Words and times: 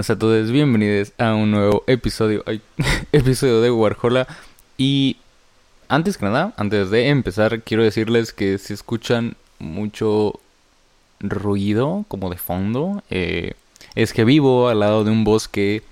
Buenas 0.00 0.16
a 0.16 0.18
todos, 0.18 0.50
bienvenidos 0.50 1.12
a 1.18 1.34
un 1.34 1.50
nuevo 1.50 1.84
episodio, 1.86 2.42
episodio 3.12 3.60
de 3.60 3.70
Warhola. 3.70 4.26
Y 4.78 5.18
antes 5.88 6.16
que 6.16 6.24
nada, 6.24 6.54
antes 6.56 6.88
de 6.88 7.08
empezar, 7.08 7.60
quiero 7.60 7.82
decirles 7.82 8.32
que 8.32 8.56
si 8.56 8.72
escuchan 8.72 9.36
mucho 9.58 10.40
ruido 11.18 12.06
como 12.08 12.30
de 12.30 12.38
fondo, 12.38 13.02
eh, 13.10 13.52
es 13.94 14.14
que 14.14 14.24
vivo 14.24 14.70
al 14.70 14.80
lado 14.80 15.04
de 15.04 15.10
un 15.10 15.22
bosque 15.22 15.82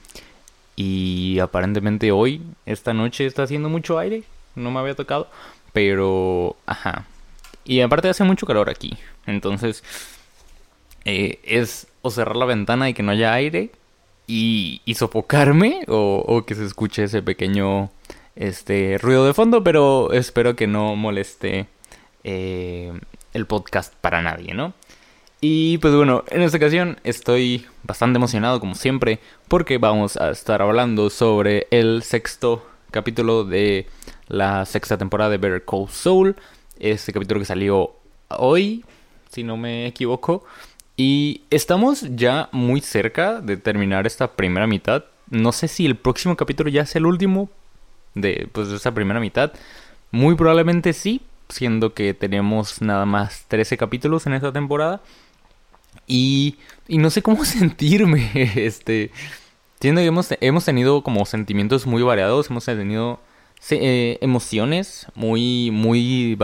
y 0.74 1.38
aparentemente 1.40 2.10
hoy, 2.10 2.40
esta 2.64 2.94
noche, 2.94 3.26
está 3.26 3.42
haciendo 3.42 3.68
mucho 3.68 3.98
aire. 3.98 4.22
No 4.54 4.70
me 4.70 4.80
había 4.80 4.94
tocado, 4.94 5.28
pero... 5.74 6.56
Ajá. 6.64 7.04
Y 7.66 7.82
aparte 7.82 8.08
hace 8.08 8.24
mucho 8.24 8.46
calor 8.46 8.70
aquí. 8.70 8.96
Entonces, 9.26 9.84
eh, 11.04 11.40
es 11.44 11.88
o 12.00 12.10
cerrar 12.10 12.36
la 12.36 12.46
ventana 12.46 12.88
y 12.88 12.94
que 12.94 13.02
no 13.02 13.12
haya 13.12 13.34
aire 13.34 13.70
y, 14.28 14.94
sofocarme 14.94 15.84
o, 15.88 16.44
que 16.46 16.54
se 16.54 16.64
escuche 16.64 17.04
ese 17.04 17.22
pequeño 17.22 17.90
este 18.36 18.98
ruido 18.98 19.26
de 19.26 19.34
fondo, 19.34 19.64
pero 19.64 20.12
espero 20.12 20.54
que 20.54 20.68
no 20.68 20.94
moleste 20.94 21.66
eh, 22.22 22.92
el 23.32 23.46
podcast 23.46 23.94
para 24.00 24.22
nadie, 24.22 24.54
¿no? 24.54 24.74
Y 25.40 25.78
pues 25.78 25.94
bueno, 25.94 26.24
en 26.28 26.42
esta 26.42 26.58
ocasión 26.58 26.98
estoy 27.04 27.64
bastante 27.84 28.18
emocionado 28.18 28.60
como 28.60 28.74
siempre 28.74 29.20
porque 29.46 29.78
vamos 29.78 30.16
a 30.16 30.30
estar 30.30 30.60
hablando 30.62 31.10
sobre 31.10 31.68
el 31.70 32.02
sexto 32.02 32.66
capítulo 32.90 33.44
de 33.44 33.86
la 34.26 34.66
sexta 34.66 34.98
temporada 34.98 35.30
de 35.30 35.38
Better 35.38 35.64
Call 35.64 35.88
Soul. 35.88 36.36
Este 36.78 37.12
capítulo 37.12 37.40
que 37.40 37.46
salió 37.46 37.94
hoy, 38.28 38.84
si 39.30 39.42
no 39.42 39.56
me 39.56 39.86
equivoco. 39.86 40.44
Y 41.00 41.42
estamos 41.50 42.04
ya 42.16 42.48
muy 42.50 42.80
cerca 42.80 43.40
de 43.40 43.56
terminar 43.56 44.04
esta 44.08 44.32
primera 44.32 44.66
mitad. 44.66 45.04
No 45.30 45.52
sé 45.52 45.68
si 45.68 45.86
el 45.86 45.94
próximo 45.94 46.36
capítulo 46.36 46.68
ya 46.70 46.82
es 46.82 46.96
el 46.96 47.06
último 47.06 47.48
de, 48.16 48.48
pues, 48.50 48.68
de 48.68 48.74
esta 48.74 48.92
primera 48.92 49.20
mitad. 49.20 49.52
Muy 50.10 50.34
probablemente 50.34 50.92
sí, 50.92 51.22
siendo 51.48 51.94
que 51.94 52.14
tenemos 52.14 52.82
nada 52.82 53.06
más 53.06 53.44
13 53.46 53.76
capítulos 53.76 54.26
en 54.26 54.32
esta 54.32 54.52
temporada. 54.52 55.00
Y, 56.08 56.56
y 56.88 56.98
no 56.98 57.10
sé 57.10 57.22
cómo 57.22 57.44
sentirme. 57.44 58.32
Este, 58.56 59.12
siendo 59.80 60.00
que 60.00 60.08
hemos, 60.08 60.34
hemos 60.40 60.64
tenido 60.64 61.04
como 61.04 61.24
sentimientos 61.26 61.86
muy 61.86 62.02
variados. 62.02 62.50
Hemos 62.50 62.64
tenido 62.64 63.20
eh, 63.70 64.18
emociones 64.20 65.06
muy, 65.14 65.70
muy, 65.70 66.38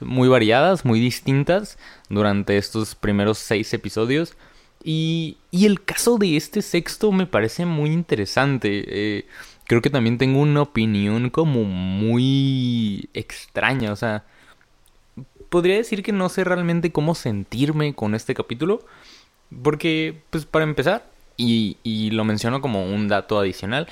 muy 0.00 0.28
variadas, 0.28 0.84
muy 0.84 1.00
distintas 1.00 1.78
durante 2.08 2.58
estos 2.58 2.94
primeros 2.94 3.38
seis 3.38 3.72
episodios. 3.72 4.34
Y, 4.84 5.38
y 5.50 5.66
el 5.66 5.82
caso 5.82 6.18
de 6.18 6.36
este 6.36 6.62
sexto 6.62 7.10
me 7.12 7.26
parece 7.26 7.66
muy 7.66 7.90
interesante. 7.90 8.84
Eh, 8.86 9.26
creo 9.64 9.82
que 9.82 9.90
también 9.90 10.18
tengo 10.18 10.40
una 10.40 10.62
opinión 10.62 11.30
como 11.30 11.64
muy 11.64 13.08
extraña. 13.14 13.92
O 13.92 13.96
sea, 13.96 14.24
podría 15.48 15.76
decir 15.76 16.02
que 16.02 16.12
no 16.12 16.28
sé 16.28 16.44
realmente 16.44 16.92
cómo 16.92 17.14
sentirme 17.14 17.94
con 17.94 18.14
este 18.14 18.34
capítulo. 18.34 18.84
Porque, 19.62 20.20
pues 20.30 20.44
para 20.44 20.64
empezar, 20.64 21.08
y, 21.36 21.76
y 21.82 22.10
lo 22.10 22.24
menciono 22.24 22.60
como 22.60 22.84
un 22.84 23.08
dato 23.08 23.38
adicional, 23.38 23.88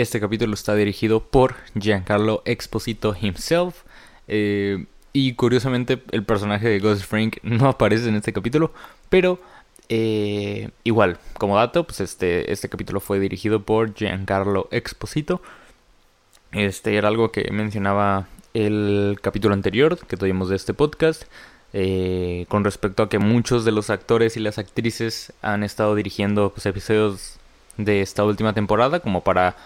este 0.00 0.20
capítulo 0.20 0.54
está 0.54 0.74
dirigido 0.74 1.20
por 1.20 1.56
Giancarlo 1.78 2.42
Exposito 2.44 3.14
himself. 3.20 3.82
Eh, 4.28 4.86
y 5.12 5.34
curiosamente 5.34 6.02
el 6.12 6.24
personaje 6.24 6.68
de 6.68 6.78
Ghost 6.78 7.04
Frank 7.04 7.38
no 7.42 7.68
aparece 7.68 8.08
en 8.08 8.16
este 8.16 8.32
capítulo. 8.32 8.72
Pero 9.08 9.40
eh, 9.88 10.70
igual, 10.84 11.18
como 11.38 11.56
dato, 11.56 11.84
pues 11.84 12.00
este, 12.00 12.52
este 12.52 12.68
capítulo 12.68 13.00
fue 13.00 13.18
dirigido 13.20 13.62
por 13.62 13.94
Giancarlo 13.94 14.68
Exposito. 14.70 15.42
Este 16.52 16.96
era 16.96 17.08
algo 17.08 17.30
que 17.30 17.50
mencionaba 17.50 18.26
el 18.54 19.18
capítulo 19.20 19.54
anterior 19.54 19.98
que 20.06 20.16
tuvimos 20.16 20.48
de 20.48 20.56
este 20.56 20.74
podcast. 20.74 21.24
Eh, 21.72 22.46
con 22.48 22.64
respecto 22.64 23.04
a 23.04 23.08
que 23.08 23.20
muchos 23.20 23.64
de 23.64 23.70
los 23.70 23.90
actores 23.90 24.36
y 24.36 24.40
las 24.40 24.58
actrices 24.58 25.32
han 25.40 25.62
estado 25.62 25.94
dirigiendo 25.94 26.50
pues, 26.50 26.66
episodios 26.66 27.38
de 27.76 28.02
esta 28.02 28.24
última 28.24 28.52
temporada 28.52 28.98
como 28.98 29.22
para 29.22 29.56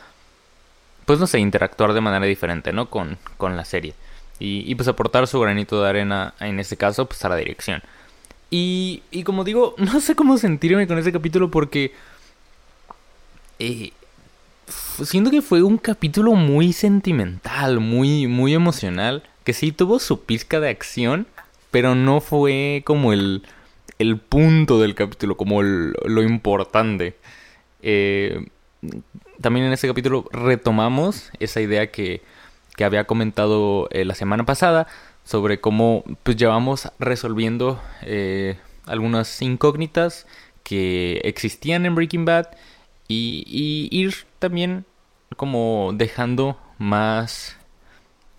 pues 1.07 1.19
no 1.19 1.27
sé, 1.27 1.39
interactuar 1.39 1.93
de 1.93 2.01
manera 2.01 2.27
diferente, 2.27 2.73
¿no? 2.73 2.89
Con, 2.91 3.19
con 3.37 3.57
la 3.57 3.65
serie. 3.65 3.95
Y, 4.39 4.65
y, 4.67 4.75
pues 4.75 4.89
aportar 4.89 5.27
su 5.27 5.39
granito 5.41 5.83
de 5.83 5.89
arena, 5.89 6.35
en 6.41 6.59
este 6.59 6.77
caso, 6.77 7.07
pues 7.07 7.25
a 7.25 7.29
la 7.29 7.37
dirección. 7.37 7.83
Y, 8.51 9.03
y 9.11 9.23
como 9.25 9.45
digo, 9.45 9.75
no 9.79 10.01
sé 10.01 10.15
cómo 10.15 10.39
sentirme 10.39 10.87
con 10.87 10.99
este 10.99 11.13
capítulo 11.13 11.51
porque... 11.51 11.93
Eh, 13.59 13.93
siento 15.05 15.31
que 15.31 15.43
fue 15.43 15.63
un 15.63 15.79
capítulo 15.79 16.33
muy 16.33 16.73
sentimental, 16.73 17.81
muy, 17.81 18.27
muy 18.27 18.55
emocional, 18.55 19.23
que 19.45 19.53
sí 19.53 19.73
tuvo 19.73 19.99
su 19.99 20.23
pizca 20.25 20.59
de 20.59 20.71
acción, 20.71 21.27
pero 21.71 21.95
no 21.95 22.21
fue 22.21 22.83
como 22.85 23.13
el, 23.13 23.43
el 23.99 24.19
punto 24.19 24.81
del 24.81 24.95
capítulo, 24.95 25.37
como 25.37 25.63
lo 25.63 26.23
importante. 26.23 27.17
Eh, 27.83 28.47
también 29.41 29.67
en 29.67 29.72
este 29.72 29.89
capítulo 29.89 30.25
retomamos 30.33 31.31
esa 31.41 31.61
idea 31.61 31.91
que, 31.91 32.22
que 32.77 32.84
había 32.84 33.05
comentado 33.05 33.89
eh, 33.91 34.05
la 34.05 34.15
semana 34.15 34.45
pasada 34.45 34.87
sobre 35.25 35.61
cómo 35.61 36.05
pues 36.22 36.37
llevamos 36.37 36.91
resolviendo 36.99 37.81
eh, 38.03 38.59
algunas 38.87 39.41
incógnitas 39.43 40.27
que 40.62 41.21
existían 41.25 41.87
en 41.87 41.94
Breaking 41.94 42.25
Bad 42.25 42.47
y, 43.09 43.44
y, 43.47 43.89
ir 43.97 44.15
también 44.39 44.84
como 45.37 45.93
dejando 45.94 46.59
más 46.78 47.56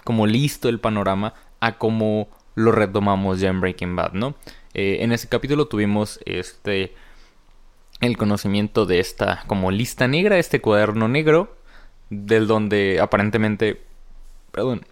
como 0.04 0.28
listo 0.28 0.70
el 0.70 0.80
panorama 0.80 1.34
a 1.60 1.78
cómo 1.78 2.28
lo 2.56 2.72
retomamos 2.72 3.40
ya 3.40 3.50
en 3.50 3.62
Breaking 3.62 3.96
Bad, 3.96 4.14
¿no? 4.14 4.36
Eh, 4.74 4.98
en 5.02 5.12
ese 5.12 5.28
capítulo 5.28 5.68
tuvimos 5.68 6.20
este 6.26 6.94
el 8.06 8.18
conocimiento 8.18 8.86
de 8.86 9.00
esta 9.00 9.44
como 9.48 9.72
lista 9.72 10.08
negra, 10.08 10.38
este 10.38 10.62
cuaderno 10.62 11.08
negro, 11.08 11.56
del 12.10 12.48
donde 12.48 13.00
aparentemente, 13.02 13.82
perdón, 14.52 14.86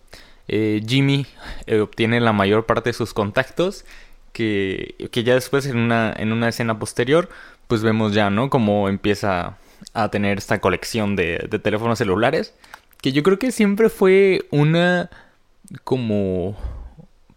eh, 0.48 0.82
Jimmy 0.86 1.26
eh, 1.68 1.80
obtiene 1.80 2.20
la 2.20 2.34
mayor 2.34 2.66
parte 2.66 2.90
de 2.90 2.94
sus 2.94 3.14
contactos, 3.14 3.86
que, 4.34 5.10
que 5.12 5.24
ya 5.24 5.36
después 5.36 5.66
en 5.66 5.78
una, 5.78 6.14
en 6.18 6.32
una 6.32 6.50
escena 6.50 6.80
posterior, 6.80 7.30
pues 7.68 7.84
vemos 7.84 8.14
ya, 8.14 8.30
¿no? 8.30 8.50
Como 8.50 8.90
empieza 8.90 9.58
a 9.94 10.10
tener 10.10 10.38
esta 10.38 10.60
colección 10.60 11.16
de, 11.16 11.48
de 11.50 11.60
teléfonos 11.60 12.00
celulares, 12.00 12.54
que 13.02 13.12
yo 13.12 13.22
creo 13.24 13.38
que 13.38 13.52
siempre 13.52 13.90
fue 13.90 14.46
una 14.50 15.10
como 15.84 16.58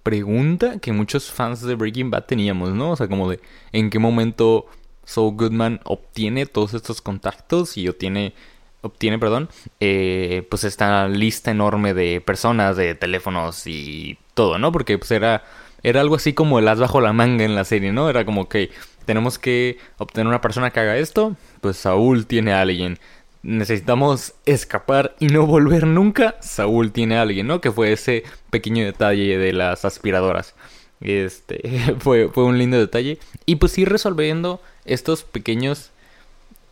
pregunta 0.03 0.79
que 0.79 0.93
muchos 0.93 1.33
fans 1.33 1.63
de 1.63 1.75
Breaking 1.75 2.11
Bad 2.11 2.27
teníamos, 2.27 2.73
¿no? 2.73 2.93
O 2.93 2.97
sea, 2.97 3.09
como 3.09 3.29
de 3.29 3.41
en 3.73 3.91
qué 3.91 3.99
momento 3.99 4.67
Saul 5.07 5.37
Goodman 5.37 5.81
obtiene 5.85 6.45
todos 6.45 6.75
estos 6.75 7.01
contactos 7.01 7.79
y 7.79 7.89
obtiene, 7.89 8.35
obtiene 8.83 9.19
perdón, 9.19 9.49
eh, 9.81 10.47
pues 10.51 10.65
esta 10.65 11.09
lista 11.09 11.53
enorme 11.53 11.95
de 11.95 12.21
personas, 12.21 12.77
de 12.77 12.95
teléfonos 12.95 13.67
y 13.67 14.19
todo, 14.35 14.59
¿no? 14.59 14.73
Porque 14.73 14.99
pues 14.99 15.13
era, 15.13 15.45
era 15.83 16.01
algo 16.03 16.17
así 16.17 16.35
como 16.35 16.59
el 16.59 16.69
as 16.69 16.81
bajo 16.81 17.01
la 17.01 17.15
manga 17.15 17.45
en 17.45 17.55
la 17.55 17.65
serie, 17.65 17.93
¿no? 17.93 18.11
Era 18.11 18.27
como 18.27 18.49
que 18.49 18.71
tenemos 19.07 19.39
que 19.39 19.79
obtener 19.99 20.27
una 20.27 20.41
persona 20.41 20.71
que 20.71 20.81
haga 20.81 20.99
esto, 20.99 21.37
pues 21.61 21.77
Saúl 21.77 22.27
tiene 22.27 22.53
a 22.53 22.61
alguien. 22.61 22.99
Necesitamos 23.43 24.35
escapar 24.45 25.15
y 25.21 25.29
no 25.29 25.47
volver 25.47 25.87
nunca, 25.87 26.35
Saúl 26.41 26.91
tiene 26.91 27.17
a 27.17 27.23
alguien, 27.23 27.47
¿no? 27.47 27.61
Que 27.61 27.71
fue 27.71 27.93
ese 27.93 28.25
pequeño 28.51 28.85
detalle 28.85 29.39
de 29.39 29.53
las 29.53 29.85
aspiradoras. 29.85 30.57
Este 31.01 31.95
fue, 32.01 32.29
fue 32.29 32.45
un 32.45 32.59
lindo 32.59 32.77
detalle. 32.77 33.21
Y 33.47 33.57
pues 33.57 33.79
ir 33.79 33.89
resolviendo 33.89 34.61
estos 34.87 35.25
pequeños, 35.25 35.91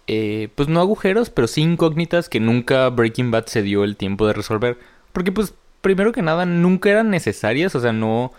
eh, 0.06 0.48
pues 0.54 0.68
no 0.68 0.80
agujeros, 0.80 1.30
pero 1.30 1.48
sí 1.48 1.62
incógnitas 1.62 2.28
que 2.28 2.40
nunca 2.40 2.88
Breaking 2.90 3.30
Bad 3.30 3.46
se 3.46 3.62
dio 3.62 3.84
el 3.84 3.96
tiempo 3.96 4.26
de 4.26 4.32
resolver. 4.32 4.78
Porque 5.12 5.32
pues, 5.32 5.54
primero 5.80 6.12
que 6.12 6.22
nada, 6.22 6.46
nunca 6.46 6.90
eran 6.90 7.10
necesarias, 7.10 7.74
o 7.74 7.80
sea, 7.80 7.92
no 7.92 8.32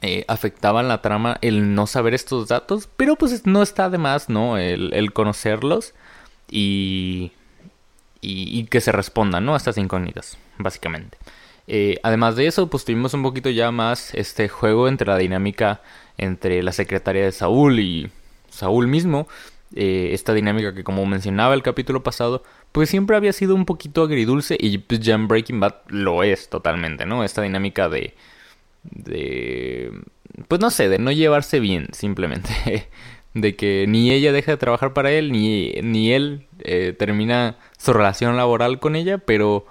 eh, 0.00 0.24
afectaban 0.28 0.88
la 0.88 1.02
trama 1.02 1.38
el 1.42 1.74
no 1.74 1.86
saber 1.86 2.14
estos 2.14 2.48
datos, 2.48 2.88
pero 2.96 3.16
pues 3.16 3.46
no 3.46 3.62
está 3.62 3.90
de 3.90 3.98
más, 3.98 4.28
¿no? 4.28 4.58
El, 4.58 4.92
el 4.94 5.12
conocerlos. 5.12 5.94
y, 6.50 7.32
y, 8.22 8.64
que 8.66 8.80
se 8.80 8.92
respondan, 8.92 9.44
¿no? 9.44 9.54
A 9.54 9.56
estas 9.56 9.76
incógnitas, 9.78 10.38
básicamente. 10.58 11.18
Eh, 11.66 11.98
además 12.02 12.36
de 12.36 12.46
eso, 12.46 12.68
pues 12.68 12.84
tuvimos 12.84 13.14
un 13.14 13.22
poquito 13.22 13.50
ya 13.50 13.70
más 13.70 14.14
este 14.14 14.48
juego 14.48 14.88
entre 14.88 15.08
la 15.08 15.18
dinámica 15.18 15.80
entre 16.18 16.62
la 16.62 16.72
secretaria 16.72 17.24
de 17.24 17.32
Saúl 17.32 17.80
y 17.80 18.10
Saúl 18.52 18.86
mismo. 18.86 19.26
Eh, 19.74 20.10
esta 20.12 20.34
dinámica 20.34 20.74
que 20.74 20.84
como 20.84 21.06
mencionaba 21.06 21.54
el 21.54 21.62
capítulo 21.62 22.02
pasado, 22.02 22.42
pues 22.72 22.90
siempre 22.90 23.16
había 23.16 23.32
sido 23.32 23.54
un 23.54 23.64
poquito 23.64 24.02
agridulce 24.02 24.56
y 24.60 24.78
pues 24.78 25.00
Breaking 25.26 25.60
Bad 25.60 25.74
lo 25.88 26.22
es 26.22 26.50
totalmente, 26.50 27.06
¿no? 27.06 27.24
Esta 27.24 27.42
dinámica 27.42 27.88
de... 27.88 28.14
de... 28.82 29.92
pues 30.48 30.60
no 30.60 30.70
sé, 30.70 30.88
de 30.88 30.98
no 30.98 31.10
llevarse 31.10 31.58
bien, 31.60 31.88
simplemente. 31.92 32.88
de 33.34 33.56
que 33.56 33.86
ni 33.88 34.10
ella 34.10 34.32
deja 34.32 34.52
de 34.52 34.58
trabajar 34.58 34.92
para 34.92 35.10
él, 35.10 35.32
ni, 35.32 35.72
ni 35.82 36.12
él 36.12 36.46
eh, 36.60 36.94
termina 36.98 37.56
su 37.78 37.92
relación 37.94 38.36
laboral 38.36 38.78
con 38.78 38.94
ella, 38.94 39.18
pero 39.18 39.66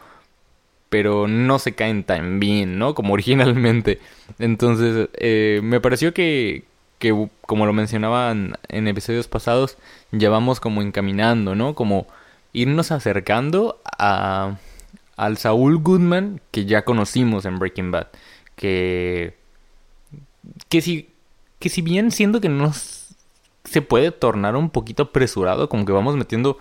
pero 0.89 1.29
no 1.29 1.57
se 1.57 1.73
caen 1.73 2.03
tan 2.03 2.41
bien, 2.41 2.77
¿no? 2.77 2.95
Como 2.95 3.13
originalmente. 3.13 3.99
Entonces, 4.39 5.07
eh, 5.13 5.61
me 5.63 5.79
pareció 5.79 6.13
que, 6.13 6.65
que, 7.01 7.27
como 7.41 7.65
lo 7.65 7.73
mencionaban 7.73 8.55
en 8.69 8.87
episodios 8.87 9.27
pasados, 9.27 9.77
ya 10.13 10.29
vamos 10.29 10.61
como 10.61 10.81
encaminando, 10.81 11.55
¿no? 11.55 11.75
Como 11.75 12.07
irnos 12.53 12.93
acercando 12.93 13.81
a, 13.83 14.57
al 15.17 15.37
Saúl 15.37 15.79
Goodman 15.79 16.39
que 16.51 16.65
ya 16.65 16.85
conocimos 16.85 17.43
en 17.43 17.59
Breaking 17.59 17.91
Bad. 17.91 18.07
Que, 18.55 19.35
que, 20.69 20.81
si, 20.81 21.09
que 21.59 21.67
si 21.67 21.81
bien 21.81 22.11
siento 22.11 22.39
que 22.39 22.49
no 22.49 22.71
se 22.71 23.81
puede 23.81 24.11
tornar 24.11 24.55
un 24.55 24.69
poquito 24.69 25.03
apresurado, 25.03 25.67
como 25.67 25.85
que 25.85 25.91
vamos 25.91 26.15
metiendo 26.15 26.57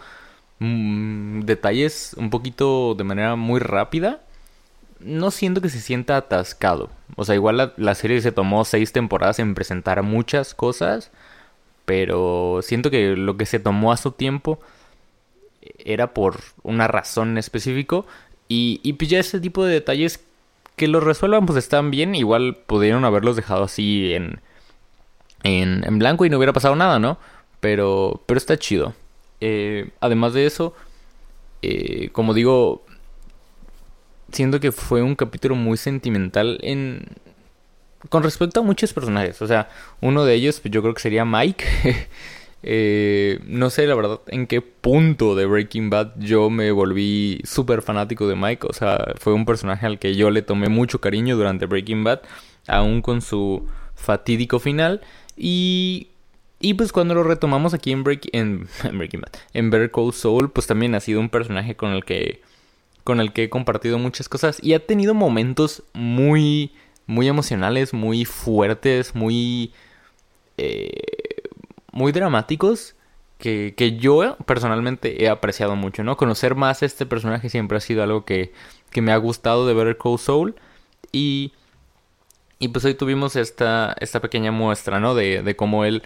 Mm, 0.61 1.41
detalles 1.47 2.15
un 2.19 2.29
poquito 2.31 2.95
de 2.95 3.05
manera 3.05 3.35
muy 3.35 3.61
rápida, 3.61 4.23
no 5.01 5.31
siento 5.31 5.61
que 5.61 5.69
se 5.71 5.81
sienta 5.81 6.17
atascado. 6.17 6.91
O 7.17 7.25
sea, 7.25 7.35
igual 7.35 7.73
la, 7.77 7.95
serie 7.95 8.21
se 8.21 8.33
tomó 8.33 8.65
seis 8.65 8.93
temporadas 8.93 9.39
en 9.39 9.55
presentar 9.55 10.03
muchas 10.03 10.55
cosas, 10.55 11.11
pero 11.85 12.61
siento 12.63 12.91
que 12.91 13.17
lo 13.17 13.37
que 13.37 13.47
se 13.47 13.59
tomó 13.59 13.93
a 13.93 13.97
su 13.97 14.13
tiempo 14.13 14.61
era 15.79 16.15
por 16.15 16.41
una 16.63 16.89
razón 16.89 17.31
en 17.31 17.39
específico. 17.39 18.07
Y, 18.49 18.81
y 18.83 18.95
pues 18.95 19.11
ya 19.11 19.19
ese 19.19 19.41
tipo 19.41 19.65
de 19.65 19.75
detalles 19.75 20.25
que 20.77 20.89
los 20.89 21.03
resuelvan 21.05 21.47
pues 21.47 21.59
están 21.59 21.91
bien. 21.91 22.15
Igual 22.15 22.57
pudieron 22.67 23.05
haberlos 23.05 23.37
dejado 23.37 23.65
así 23.65 24.15
en, 24.15 24.41
en, 25.43 25.85
en 25.85 25.99
blanco 25.99 26.25
y 26.25 26.31
no 26.31 26.37
hubiera 26.37 26.53
pasado 26.53 26.77
nada, 26.77 26.99
¿no? 26.99 27.19
Pero, 27.61 28.23
pero 28.27 28.39
está 28.39 28.59
chido. 28.59 28.95
Eh, 29.41 29.91
además 30.01 30.35
de 30.35 30.47
eso, 30.47 30.75
eh, 31.63 32.11
como 32.13 32.35
digo, 32.35 32.85
siento 34.33 34.61
que 34.61 34.73
fue 34.73 35.03
un 35.03 35.15
capítulo 35.15 35.55
muy 35.55 35.77
sentimental 35.77 36.59
en 36.63 37.05
con 38.09 38.23
respecto 38.23 38.61
a 38.61 38.63
muchos 38.63 38.93
personajes. 38.93 39.43
O 39.43 39.47
sea, 39.47 39.69
uno 40.01 40.25
de 40.25 40.35
ellos 40.35 40.61
pues, 40.61 40.73
yo 40.73 40.83
creo 40.83 40.95
que 40.95 41.03
sería 41.03 41.25
Mike. 41.25 41.65
Eh, 42.63 43.41
no 43.47 43.71
sé 43.71 43.87
la 43.87 43.95
verdad 43.95 44.21
en 44.27 44.47
qué 44.47 44.61
punto 44.61 45.35
de 45.35 45.47
Breaking 45.47 45.89
Bad 45.89 46.13
yo 46.19 46.51
me 46.51 46.71
volví 46.73 47.41
súper 47.43 47.81
fanático 47.81 48.29
de 48.29 48.37
Mike. 48.37 48.67
O 48.69 48.75
sea, 48.75 49.15
fue 49.19 49.33
un 49.33 49.47
personaje 49.47 49.87
al 49.87 49.99
que 49.99 50.15
yo 50.15 50.31
le 50.31 50.43
tomé 50.43 50.69
mucho 50.69 51.01
cariño 51.01 51.37
durante 51.39 51.65
Breaking 51.65 52.05
Bad, 52.05 52.21
aún 52.67 53.01
con 53.01 53.23
su 53.23 53.67
fatídico 53.95 54.59
final. 54.59 55.01
Y 55.39 56.09
y 56.63 56.75
pues 56.75 56.93
cuando 56.93 57.15
lo 57.15 57.23
retomamos 57.23 57.73
aquí 57.73 57.91
en, 57.91 58.05
Break, 58.05 58.29
en, 58.33 58.69
Breaking 58.93 59.23
Bad, 59.23 59.33
en 59.55 59.71
Better 59.71 59.91
Call 59.91 60.13
Soul, 60.13 60.51
pues 60.51 60.67
también 60.67 60.95
ha 60.95 61.01
sido 61.01 61.19
un 61.19 61.31
personaje 61.31 61.75
con 61.75 61.93
el 61.93 62.05
que 62.05 62.43
con 63.11 63.21
el 63.21 63.33
que 63.33 63.43
he 63.43 63.51
compartido 63.51 63.99
muchas 63.99 64.29
cosas 64.29 64.63
y 64.63 64.73
ha 64.75 64.87
tenido 64.87 65.15
momentos 65.15 65.83
muy 65.95 66.73
muy 67.07 67.27
emocionales, 67.27 67.93
muy 67.93 68.25
fuertes, 68.25 69.17
muy 69.17 69.73
eh, 70.59 70.93
muy 71.91 72.13
dramáticos 72.13 72.95
que, 73.39 73.75
que, 73.77 73.97
yo 73.97 74.37
personalmente 74.47 75.25
he 75.25 75.29
apreciado 75.29 75.75
mucho, 75.75 76.05
¿no? 76.05 76.17
Conocer 76.17 76.55
más 76.55 76.85
a 76.85 76.87
este 76.87 77.05
personaje 77.05 77.49
siempre 77.49 77.79
ha 77.79 77.81
sido 77.81 78.05
algo 78.05 78.25
que, 78.25 78.53
que 78.93 79.03
me 79.03 79.11
ha 79.11 79.17
gustado 79.17 79.67
de 79.67 79.75
Better 79.75 79.99
Call 79.99 80.21
Soul 80.21 80.55
y 81.11 81.53
y 82.61 82.69
pues 82.69 82.85
hoy 82.85 82.95
tuvimos 82.95 83.35
esta, 83.35 83.97
esta 83.99 84.21
pequeña 84.21 84.53
muestra, 84.53 85.01
¿no? 85.01 85.17
De, 85.17 85.43
de 85.43 85.57
cómo 85.57 85.85
él 85.85 86.05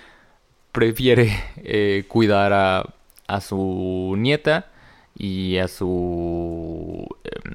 prefiere 0.73 1.39
eh, 1.59 2.05
cuidar 2.09 2.55
a, 2.55 2.95
a, 3.27 3.41
su 3.43 4.15
nieta 4.17 4.71
y 5.17 5.59
a 5.59 5.69
su... 5.69 7.07
Em, 7.25 7.55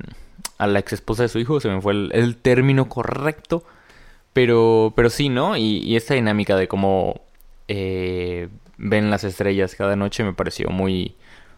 a 0.57 0.67
la 0.67 0.79
ex 0.79 0.94
esposa 0.94 1.23
de 1.23 1.29
su 1.29 1.39
hijo, 1.39 1.59
se 1.59 1.69
me 1.69 1.81
fue 1.81 1.94
el, 1.94 2.35
término 2.35 2.89
correcto, 2.89 3.63
pero, 4.33 4.94
pero 4.95 5.09
sí, 5.09 5.29
¿no? 5.29 5.56
Y, 5.57 5.95
esta 5.95 6.15
dinámica 6.15 6.57
de 6.57 6.67
cómo 6.67 7.21
eh, 7.69 8.50
ven 8.77 9.09
las 9.09 9.23
estrellas 9.23 9.75
cada 9.75 9.95
noche 9.95 10.23
me 10.23 10.33
pareció 10.33 10.69
muy, 10.69 11.15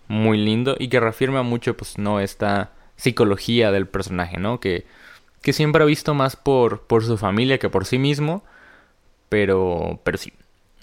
muy 0.07 0.37
lindo 0.37 0.75
y 0.77 0.89
que 0.89 0.99
reafirma 0.99 1.41
mucho, 1.43 1.75
pues, 1.75 1.97
¿no? 1.97 2.19
Esta 2.19 2.73
psicología 2.95 3.71
del 3.71 3.87
personaje, 3.87 4.39
¿no? 4.39 4.59
Que, 4.59 4.85
que 5.41 5.53
siempre 5.53 5.81
ha 5.81 5.87
visto 5.87 6.13
más 6.13 6.35
por, 6.35 6.81
por 6.81 7.03
su 7.03 7.17
familia 7.17 7.57
que 7.57 7.69
por 7.69 7.85
sí 7.85 7.97
mismo, 7.97 8.43
pero, 9.29 9.99
pero 10.03 10.17
sí. 10.19 10.31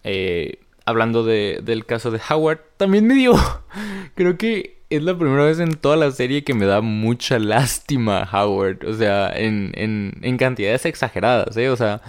Eh, 0.02 0.58
hablando 0.84 1.22
de, 1.22 1.60
del 1.62 1.86
caso 1.86 2.10
de 2.10 2.20
Howard, 2.30 2.60
también 2.76 3.06
me 3.06 3.14
dio, 3.14 3.34
creo 4.16 4.36
que 4.36 4.77
es 4.90 5.02
la 5.02 5.16
primera 5.16 5.44
vez 5.44 5.60
en 5.60 5.74
toda 5.74 5.96
la 5.96 6.10
serie 6.10 6.44
que 6.44 6.54
me 6.54 6.66
da 6.66 6.80
mucha 6.80 7.38
lástima 7.38 8.28
Howard, 8.32 8.86
o 8.86 8.94
sea, 8.94 9.30
en, 9.34 9.72
en, 9.74 10.14
en 10.22 10.36
cantidades 10.38 10.86
exageradas, 10.86 11.56
¿eh? 11.56 11.68
O 11.70 11.76
sea, 11.76 12.00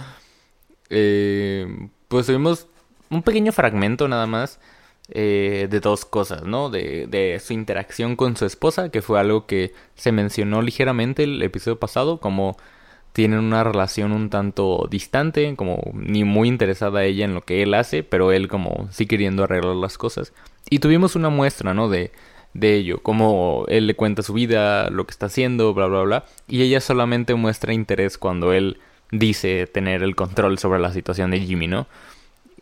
eh, 0.88 1.66
pues 2.08 2.26
tuvimos 2.26 2.66
un 3.10 3.22
pequeño 3.22 3.52
fragmento 3.52 4.08
nada 4.08 4.26
más 4.26 4.60
eh, 5.10 5.68
de 5.70 5.80
dos 5.80 6.04
cosas, 6.04 6.44
¿no? 6.44 6.70
De, 6.70 7.06
de 7.06 7.38
su 7.40 7.52
interacción 7.52 8.16
con 8.16 8.36
su 8.36 8.46
esposa, 8.46 8.90
que 8.90 9.02
fue 9.02 9.20
algo 9.20 9.46
que 9.46 9.74
se 9.94 10.12
mencionó 10.12 10.62
ligeramente 10.62 11.24
el 11.24 11.42
episodio 11.42 11.78
pasado, 11.78 12.18
como 12.20 12.56
tienen 13.12 13.40
una 13.40 13.64
relación 13.64 14.12
un 14.12 14.30
tanto 14.30 14.86
distante, 14.90 15.54
como 15.56 15.82
ni 15.94 16.24
muy 16.24 16.48
interesada 16.48 17.04
ella 17.04 17.24
en 17.24 17.34
lo 17.34 17.42
que 17.42 17.62
él 17.62 17.74
hace, 17.74 18.04
pero 18.04 18.32
él 18.32 18.48
como 18.48 18.88
sí 18.90 19.06
queriendo 19.06 19.44
arreglar 19.44 19.76
las 19.76 19.98
cosas. 19.98 20.32
Y 20.70 20.78
tuvimos 20.78 21.16
una 21.16 21.28
muestra, 21.28 21.74
¿no? 21.74 21.88
De, 21.88 22.12
de 22.54 22.74
ello, 22.74 23.02
como 23.02 23.64
él 23.68 23.86
le 23.86 23.94
cuenta 23.94 24.22
su 24.22 24.32
vida, 24.32 24.90
lo 24.90 25.06
que 25.06 25.12
está 25.12 25.26
haciendo, 25.26 25.72
bla, 25.74 25.86
bla, 25.86 26.02
bla. 26.02 26.24
Y 26.48 26.62
ella 26.62 26.80
solamente 26.80 27.34
muestra 27.34 27.72
interés 27.72 28.18
cuando 28.18 28.52
él 28.52 28.78
dice 29.12 29.66
tener 29.66 30.02
el 30.02 30.16
control 30.16 30.58
sobre 30.58 30.80
la 30.80 30.92
situación 30.92 31.30
de 31.30 31.40
Jimmy, 31.40 31.66
¿no? 31.66 31.86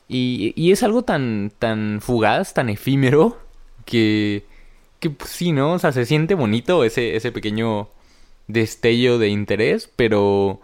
Y, 0.09 0.52
y 0.57 0.73
es 0.73 0.83
algo 0.83 1.02
tan, 1.02 1.52
tan 1.59 2.00
fugaz, 2.00 2.54
tan 2.54 2.68
efímero, 2.71 3.38
que, 3.88 4.45
que 5.00 5.11
pues, 5.11 5.30
sí, 5.30 5.52
¿no? 5.52 5.73
O 5.73 5.78
sea, 5.78 5.92
se 5.92 6.07
siente 6.07 6.35
bonito 6.35 6.85
ese, 6.85 7.16
ese 7.16 7.33
pequeño 7.33 7.88
destello 8.47 9.18
de 9.18 9.28
interés, 9.28 9.90
pero, 9.97 10.61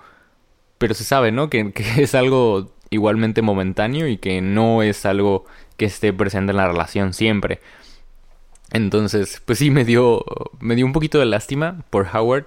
pero 0.79 0.95
se 0.95 1.05
sabe, 1.05 1.33
¿no? 1.33 1.51
Que, 1.51 1.73
es 1.99 2.15
algo 2.15 2.71
igualmente 2.91 3.43
momentáneo 3.43 4.07
y 4.09 4.19
que 4.19 4.41
no 4.41 4.83
es 4.83 5.07
algo 5.07 5.47
que 5.77 5.87
esté 5.87 6.13
presente 6.13 6.53
en 6.53 6.59
la 6.59 6.69
relación 6.69 7.15
siempre. 7.15 7.61
Entonces, 8.75 9.41
pues 9.45 9.61
sí, 9.61 9.71
me 9.71 9.85
dio, 9.85 10.25
me 10.61 10.75
dio 10.75 10.85
un 10.85 10.93
poquito 10.93 11.19
de 11.21 11.27
lástima 11.27 11.85
por 11.91 12.09
Howard. 12.15 12.47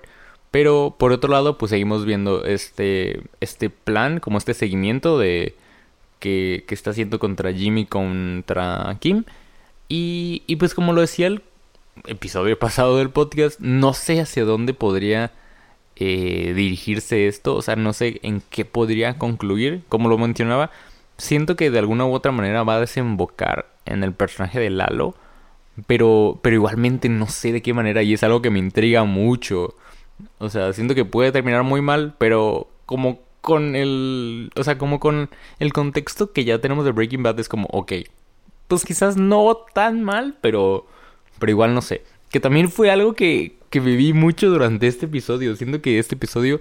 Pero 0.51 0.95
por 0.99 1.11
otro 1.11 1.31
lado, 1.31 1.57
pues 1.57 1.71
seguimos 1.71 2.05
viendo 2.05 2.45
este, 2.45 3.21
este 3.41 3.69
plan, 3.69 4.19
como 4.19 4.37
este 4.37 4.53
seguimiento 4.53 5.17
de 5.17 5.55
que, 6.19 6.65
que 6.67 6.75
está 6.75 6.91
haciendo 6.91 7.19
contra 7.19 7.53
Jimmy, 7.53 7.85
contra 7.85 8.95
Kim. 8.99 9.23
Y, 9.89 10.43
y 10.47 10.57
pues 10.57 10.73
como 10.73 10.93
lo 10.93 11.01
decía 11.01 11.27
el 11.27 11.41
episodio 12.07 12.59
pasado 12.59 12.97
del 12.97 13.09
podcast, 13.09 13.59
no 13.61 13.93
sé 13.93 14.19
hacia 14.21 14.43
dónde 14.43 14.73
podría 14.73 15.31
eh, 15.95 16.53
dirigirse 16.55 17.27
esto, 17.27 17.55
o 17.55 17.61
sea, 17.61 17.75
no 17.75 17.93
sé 17.93 18.19
en 18.23 18.41
qué 18.49 18.65
podría 18.65 19.17
concluir, 19.17 19.81
como 19.89 20.09
lo 20.09 20.17
mencionaba, 20.17 20.71
siento 21.17 21.55
que 21.55 21.71
de 21.71 21.79
alguna 21.79 22.05
u 22.05 22.13
otra 22.13 22.31
manera 22.31 22.63
va 22.63 22.75
a 22.75 22.79
desembocar 22.81 23.67
en 23.85 24.03
el 24.03 24.13
personaje 24.13 24.59
de 24.59 24.69
Lalo, 24.69 25.15
pero, 25.85 26.39
pero 26.41 26.55
igualmente 26.55 27.09
no 27.09 27.27
sé 27.27 27.51
de 27.51 27.61
qué 27.61 27.73
manera 27.73 28.01
y 28.03 28.13
es 28.13 28.23
algo 28.23 28.41
que 28.41 28.49
me 28.49 28.59
intriga 28.59 29.03
mucho. 29.03 29.75
O 30.39 30.49
sea, 30.49 30.73
siento 30.73 30.95
que 30.95 31.05
puede 31.05 31.31
terminar 31.31 31.63
muy 31.63 31.81
mal, 31.81 32.15
pero 32.17 32.69
como 32.85 33.19
con 33.41 33.75
el, 33.75 34.51
o 34.55 34.63
sea, 34.63 34.77
como 34.77 34.99
con 34.99 35.29
el 35.59 35.73
contexto 35.73 36.31
que 36.31 36.43
ya 36.45 36.59
tenemos 36.59 36.85
de 36.85 36.91
Breaking 36.91 37.23
Bad 37.23 37.39
es 37.39 37.49
como, 37.49 37.67
ok, 37.71 37.93
pues 38.67 38.83
quizás 38.83 39.17
no 39.17 39.55
tan 39.73 40.03
mal, 40.03 40.37
pero 40.41 40.87
pero 41.39 41.51
igual 41.51 41.73
no 41.73 41.81
sé. 41.81 42.03
Que 42.29 42.39
también 42.39 42.69
fue 42.69 42.91
algo 42.91 43.13
que, 43.13 43.57
que 43.69 43.79
viví 43.79 44.13
mucho 44.13 44.49
durante 44.49 44.87
este 44.87 45.05
episodio. 45.05 45.55
Siento 45.55 45.81
que 45.81 45.99
este 45.99 46.15
episodio 46.15 46.59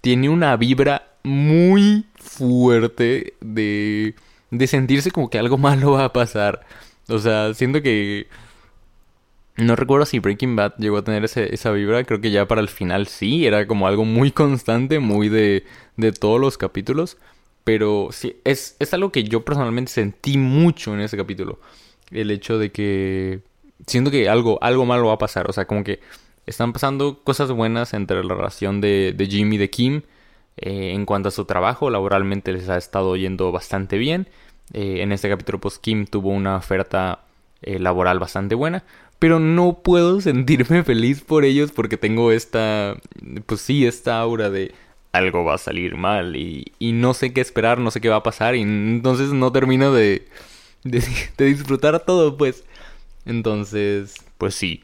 tiene 0.00 0.28
una 0.28 0.56
vibra 0.56 1.08
muy 1.22 2.06
fuerte 2.16 3.34
de, 3.40 4.14
de 4.50 4.66
sentirse 4.66 5.10
como 5.10 5.30
que 5.30 5.38
algo 5.38 5.58
malo 5.58 5.92
va 5.92 6.04
a 6.06 6.12
pasar. 6.12 6.66
O 7.08 7.18
sea, 7.18 7.54
siento 7.54 7.82
que 7.82 8.26
No 9.56 9.74
recuerdo 9.74 10.04
si 10.04 10.18
Breaking 10.18 10.54
Bad 10.54 10.74
llegó 10.76 10.98
a 10.98 11.04
tener 11.04 11.24
esa 11.24 11.70
vibra, 11.70 12.04
creo 12.04 12.20
que 12.20 12.30
ya 12.30 12.46
para 12.46 12.60
el 12.60 12.68
final 12.68 13.06
sí, 13.06 13.46
era 13.46 13.66
como 13.66 13.86
algo 13.86 14.04
muy 14.04 14.30
constante, 14.30 14.98
muy 14.98 15.28
de, 15.30 15.64
de 15.96 16.12
todos 16.12 16.38
los 16.38 16.58
capítulos, 16.58 17.16
pero 17.64 18.08
sí, 18.12 18.36
es, 18.44 18.76
es 18.78 18.92
algo 18.92 19.10
que 19.12 19.24
yo 19.24 19.44
personalmente 19.44 19.90
sentí 19.90 20.36
mucho 20.36 20.92
en 20.92 21.00
ese 21.00 21.16
capítulo, 21.16 21.58
el 22.10 22.30
hecho 22.30 22.58
de 22.58 22.70
que 22.70 23.40
siento 23.86 24.10
que 24.10 24.28
algo, 24.28 24.58
algo 24.62 24.84
malo 24.84 25.06
va 25.06 25.14
a 25.14 25.18
pasar, 25.18 25.48
o 25.48 25.52
sea, 25.54 25.66
como 25.66 25.84
que 25.84 26.00
están 26.44 26.72
pasando 26.74 27.22
cosas 27.24 27.50
buenas 27.50 27.94
entre 27.94 28.22
la 28.22 28.34
relación 28.34 28.82
de, 28.82 29.14
de 29.16 29.26
Jim 29.26 29.52
y 29.54 29.56
de 29.58 29.70
Kim, 29.70 30.02
eh, 30.58 30.92
en 30.92 31.06
cuanto 31.06 31.28
a 31.28 31.32
su 31.32 31.46
trabajo, 31.46 31.88
laboralmente 31.88 32.52
les 32.52 32.68
ha 32.68 32.76
estado 32.76 33.16
yendo 33.16 33.52
bastante 33.52 33.96
bien, 33.96 34.28
eh, 34.74 35.00
en 35.00 35.12
este 35.12 35.28
capítulo 35.28 35.60
pues 35.60 35.78
Kim 35.78 36.06
tuvo 36.06 36.30
una 36.30 36.56
oferta 36.56 37.20
eh, 37.62 37.78
laboral 37.78 38.18
bastante 38.18 38.54
buena, 38.54 38.84
pero 39.18 39.38
no 39.38 39.80
puedo 39.82 40.20
sentirme 40.20 40.84
feliz 40.84 41.22
por 41.22 41.44
ellos 41.44 41.72
porque 41.72 41.96
tengo 41.96 42.32
esta, 42.32 42.96
pues 43.46 43.60
sí, 43.60 43.86
esta 43.86 44.18
aura 44.20 44.50
de 44.50 44.74
algo 45.12 45.44
va 45.44 45.54
a 45.54 45.58
salir 45.58 45.96
mal 45.96 46.36
y, 46.36 46.72
y 46.78 46.92
no 46.92 47.14
sé 47.14 47.32
qué 47.32 47.40
esperar, 47.40 47.78
no 47.78 47.90
sé 47.90 48.00
qué 48.00 48.08
va 48.08 48.16
a 48.16 48.22
pasar 48.22 48.54
y 48.54 48.62
entonces 48.62 49.32
no 49.32 49.50
termino 49.50 49.92
de, 49.92 50.28
de, 50.90 51.44
disfrutar 51.44 52.04
todo, 52.04 52.36
pues. 52.36 52.64
Entonces, 53.24 54.14
pues 54.38 54.54
sí. 54.54 54.82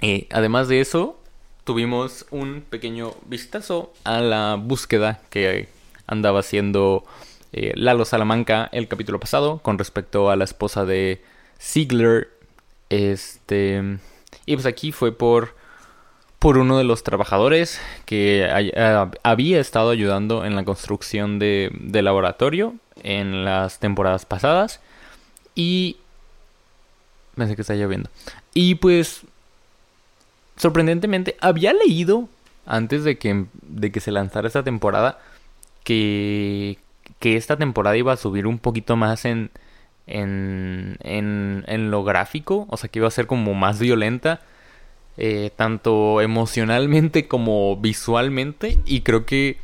Eh, 0.00 0.26
además 0.30 0.68
de 0.68 0.80
eso, 0.80 1.18
tuvimos 1.64 2.26
un 2.30 2.62
pequeño 2.68 3.14
vistazo 3.26 3.92
a 4.04 4.20
la 4.20 4.56
búsqueda 4.56 5.20
que 5.30 5.68
andaba 6.06 6.40
haciendo 6.40 7.04
eh, 7.52 7.72
Lalo 7.76 8.04
Salamanca 8.04 8.68
el 8.72 8.88
capítulo 8.88 9.20
pasado 9.20 9.58
con 9.58 9.78
respecto 9.78 10.30
a 10.30 10.36
la 10.36 10.44
esposa 10.44 10.84
de 10.84 11.22
Ziegler 11.60 12.31
este. 12.92 13.98
Y 14.46 14.54
pues 14.54 14.66
aquí 14.66 14.92
fue 14.92 15.12
por. 15.12 15.54
Por 16.38 16.58
uno 16.58 16.76
de 16.76 16.82
los 16.82 17.04
trabajadores 17.04 17.80
que 18.04 18.50
había 19.22 19.60
estado 19.60 19.90
ayudando 19.90 20.44
en 20.44 20.56
la 20.56 20.64
construcción 20.64 21.38
de, 21.38 21.70
de 21.72 22.02
laboratorio 22.02 22.74
en 23.04 23.44
las 23.44 23.78
temporadas 23.78 24.26
pasadas. 24.26 24.80
Y. 25.54 25.98
Pensé 27.36 27.54
que 27.54 27.62
está 27.62 27.74
lloviendo. 27.74 28.10
Y 28.54 28.74
pues. 28.76 29.22
Sorprendentemente, 30.56 31.36
había 31.40 31.72
leído 31.72 32.28
antes 32.66 33.04
de 33.04 33.18
que, 33.18 33.46
de 33.62 33.90
que 33.90 34.00
se 34.00 34.12
lanzara 34.12 34.46
esta 34.46 34.62
temporada 34.62 35.18
que, 35.84 36.78
que 37.18 37.36
esta 37.36 37.56
temporada 37.56 37.96
iba 37.96 38.12
a 38.12 38.16
subir 38.16 38.46
un 38.46 38.58
poquito 38.58 38.96
más 38.96 39.24
en, 39.24 39.50
en, 40.06 40.96
en, 41.00 41.64
en 41.66 41.90
lo 41.90 42.04
gráfico, 42.04 42.66
o 42.68 42.76
sea 42.76 42.88
que 42.88 42.98
iba 42.98 43.08
a 43.08 43.12
ser 43.12 43.26
como 43.26 43.54
más 43.54 43.78
violenta, 43.78 44.40
eh, 45.16 45.50
tanto 45.56 46.20
emocionalmente 46.20 47.28
como 47.28 47.76
visualmente, 47.76 48.78
y 48.86 49.02
creo 49.02 49.26
que 49.26 49.58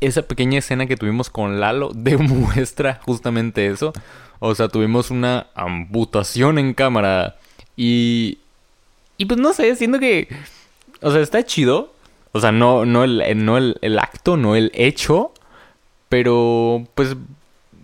esa 0.00 0.22
pequeña 0.22 0.58
escena 0.58 0.86
que 0.86 0.96
tuvimos 0.96 1.30
con 1.30 1.60
Lalo 1.60 1.90
demuestra 1.94 3.00
justamente 3.04 3.66
eso. 3.66 3.92
O 4.40 4.54
sea, 4.54 4.68
tuvimos 4.68 5.10
una 5.10 5.48
amputación 5.54 6.58
en 6.58 6.74
cámara 6.74 7.36
y... 7.76 8.38
Y 9.16 9.24
pues 9.24 9.40
no 9.40 9.52
sé, 9.52 9.74
siento 9.74 9.98
que... 9.98 10.28
O 11.02 11.10
sea, 11.10 11.20
está 11.20 11.44
chido. 11.44 11.92
O 12.30 12.40
sea, 12.40 12.52
no, 12.52 12.84
no, 12.86 13.02
el, 13.02 13.44
no 13.44 13.56
el, 13.58 13.78
el 13.82 13.98
acto, 13.98 14.36
no 14.36 14.54
el 14.54 14.70
hecho. 14.74 15.32
Pero 16.08 16.86
pues 16.94 17.16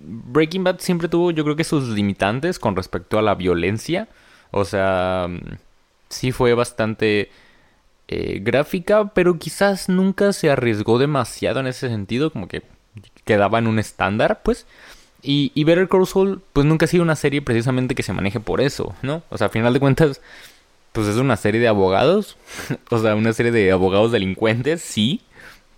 Breaking 0.06 0.64
Bad 0.64 0.80
siempre 0.80 1.08
tuvo, 1.08 1.30
yo 1.30 1.44
creo 1.44 1.56
que 1.56 1.64
sus 1.64 1.88
limitantes 1.88 2.58
con 2.58 2.76
respecto 2.76 3.18
a 3.18 3.23
la 3.23 3.34
violencia. 3.34 4.08
O 4.50 4.64
sea, 4.64 5.28
sí 6.08 6.32
fue 6.32 6.54
bastante 6.54 7.30
eh, 8.08 8.40
gráfica, 8.42 9.12
pero 9.14 9.38
quizás 9.38 9.88
nunca 9.88 10.32
se 10.32 10.50
arriesgó 10.50 10.99
demasiado 10.99 11.61
en 11.61 11.66
ese 11.66 11.88
sentido, 11.88 12.30
como 12.30 12.49
que 12.49 12.62
quedaba 13.25 13.58
en 13.58 13.66
un 13.66 13.78
estándar, 13.78 14.42
pues. 14.42 14.66
Y, 15.23 15.52
y 15.54 15.64
Better 15.64 15.88
Call 15.88 16.06
Saul, 16.06 16.42
pues 16.52 16.66
nunca 16.66 16.84
ha 16.84 16.88
sido 16.88 17.02
una 17.02 17.16
serie 17.16 17.40
precisamente 17.42 17.94
que 17.94 18.02
se 18.02 18.12
maneje 18.12 18.40
por 18.40 18.61
eso, 18.61 18.94
¿no? 19.02 19.23
O 19.30 19.38
sea, 19.38 19.46
a 19.46 19.50
final 19.50 19.73
de 19.73 19.80
cuentas, 19.80 20.20
pues 20.92 21.08
es 21.08 21.16
una 21.16 21.37
serie 21.37 21.61
de 21.61 21.68
abogados. 21.68 22.37
o 22.90 22.99
sea, 22.99 23.14
una 23.14 23.32
serie 23.32 23.52
de 23.52 23.73
abogados 23.73 24.12
delincuentes, 24.12 24.82
sí 24.82 25.23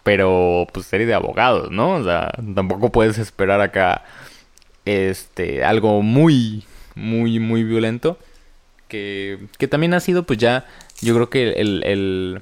pero 0.06 0.68
pues 0.72 0.86
serie 0.86 1.04
de 1.04 1.14
abogados, 1.14 1.72
¿no? 1.72 1.94
O 1.94 2.04
sea, 2.04 2.30
tampoco 2.54 2.92
puedes 2.92 3.18
esperar 3.18 3.60
acá 3.60 4.04
este 4.84 5.64
algo 5.64 6.00
muy 6.00 6.62
muy 6.94 7.40
muy 7.40 7.64
violento 7.64 8.16
que, 8.86 9.48
que 9.58 9.66
también 9.66 9.94
ha 9.94 10.00
sido 10.00 10.22
pues 10.22 10.38
ya 10.38 10.64
yo 11.00 11.12
creo 11.16 11.28
que 11.28 11.54
el, 11.54 11.82
el, 11.82 12.40